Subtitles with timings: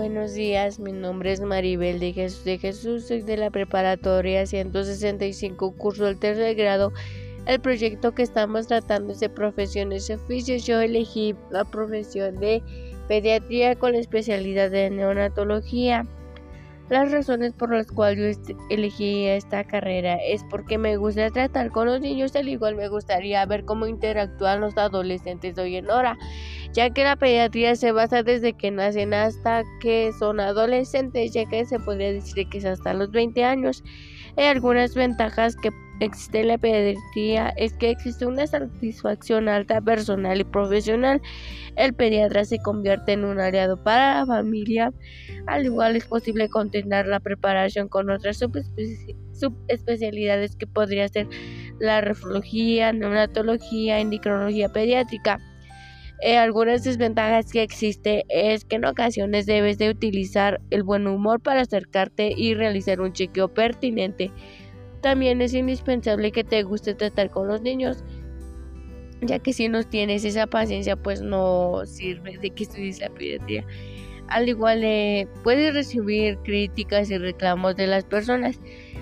[0.00, 5.72] Buenos días, mi nombre es Maribel de Jesús de Jesús, soy de la preparatoria 165,
[5.72, 6.90] curso del tercer grado.
[7.44, 10.64] El proyecto que estamos tratando es de profesiones y oficios.
[10.64, 12.62] Yo elegí la profesión de
[13.08, 16.06] pediatría con la especialidad de neonatología.
[16.88, 21.86] Las razones por las cuales yo elegí esta carrera es porque me gusta tratar con
[21.86, 26.16] los niños, al igual me gustaría ver cómo interactúan los adolescentes hoy en hora,
[26.72, 31.64] ya que la pediatría se basa desde que nacen hasta que son adolescentes, ya que
[31.64, 33.82] se podría decir que es hasta los 20 años.
[34.36, 35.70] Hay algunas ventajas que
[36.00, 41.22] existe en la pediatría es que existe una satisfacción alta personal y profesional.
[41.76, 44.92] El pediatra se convierte en un aliado para la familia.
[45.46, 51.28] Al igual es posible continuar la preparación con otras subespecialidades que podría ser
[51.78, 55.38] la reflogía, neonatología, endocrinología pediátrica.
[56.22, 61.40] Eh, algunas desventajas que existe es que en ocasiones debes de utilizar el buen humor
[61.40, 64.30] para acercarte y realizar un chequeo pertinente.
[65.00, 68.04] También es indispensable que te guste tratar con los niños,
[69.22, 73.64] ya que si no tienes esa paciencia, pues no sirve de que estudies la pediatría.
[74.30, 78.60] Al igual eh, puedes recibir críticas y reclamos de las personas.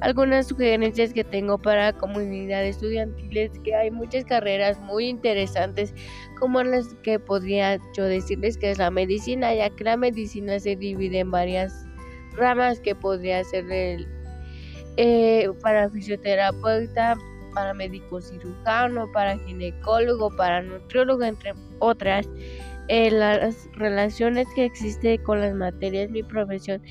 [0.00, 5.94] Algunas sugerencias que tengo para comunidad estudiantil es que hay muchas carreras muy interesantes
[6.38, 10.74] como las que podría yo decirles que es la medicina, ya que la medicina se
[10.74, 11.84] divide en varias
[12.34, 14.08] ramas que podría ser el
[14.96, 17.16] eh, para fisioterapeuta,
[17.54, 22.28] para médico cirujano, para ginecólogo, para nutriólogo, entre otras.
[22.90, 26.82] Las relaciones que existen con las materias, mi profesión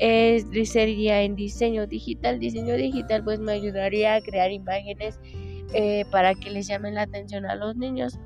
[0.00, 2.40] es sería en diseño digital.
[2.40, 5.20] Diseño digital pues me ayudaría a crear imágenes
[5.72, 8.18] eh, para que les llamen la atención a los niños.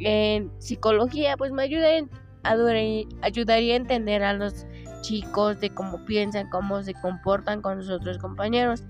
[0.00, 2.08] En psicología pues me ayudaría,
[2.42, 4.66] ayudaría a entender a los
[5.02, 8.82] chicos, de cómo piensan, cómo se comportan con sus otros compañeros.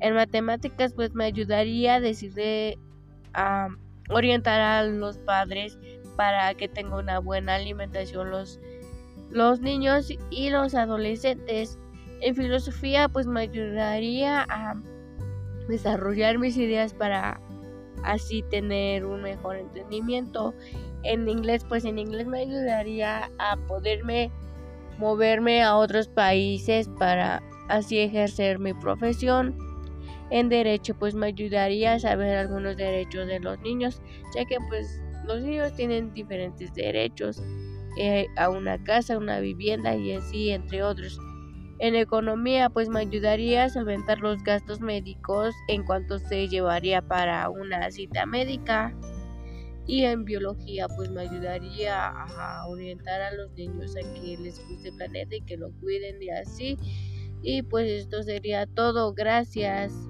[0.00, 2.78] En matemáticas, pues me ayudaría a decirle,
[3.34, 3.68] a
[4.08, 5.78] orientar a los padres
[6.20, 8.60] para que tengan una buena alimentación los,
[9.30, 11.78] los niños y los adolescentes.
[12.20, 14.74] En filosofía, pues me ayudaría a
[15.66, 17.40] desarrollar mis ideas para
[18.04, 20.52] así tener un mejor entendimiento.
[21.04, 24.30] En inglés, pues en inglés me ayudaría a poderme
[24.98, 29.56] moverme a otros países para así ejercer mi profesión.
[30.28, 34.02] En derecho pues me ayudaría a saber algunos derechos de los niños,
[34.36, 37.42] ya que pues los niños tienen diferentes derechos
[37.96, 41.18] eh, a una casa, una vivienda y así entre otros.
[41.78, 47.48] En economía pues me ayudaría a solventar los gastos médicos en cuanto se llevaría para
[47.48, 48.94] una cita médica.
[49.86, 54.88] Y en biología pues me ayudaría a orientar a los niños a que les guste
[54.88, 56.76] el planeta y que lo cuiden y así.
[57.42, 59.14] Y pues esto sería todo.
[59.14, 60.09] Gracias